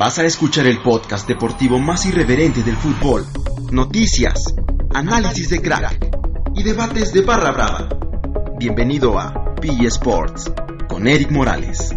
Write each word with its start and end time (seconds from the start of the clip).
Vas 0.00 0.18
a 0.18 0.24
escuchar 0.24 0.66
el 0.66 0.80
podcast 0.80 1.28
deportivo 1.28 1.78
más 1.78 2.06
irreverente 2.06 2.62
del 2.62 2.74
fútbol. 2.74 3.26
Noticias, 3.70 4.54
análisis 4.94 5.50
de 5.50 5.60
crack 5.60 6.16
y 6.54 6.62
debates 6.62 7.12
de 7.12 7.20
barra 7.20 7.52
brava. 7.52 7.86
Bienvenido 8.58 9.18
a 9.18 9.54
P 9.56 9.68
Sports 9.88 10.50
con 10.88 11.06
Eric 11.06 11.30
Morales. 11.30 11.94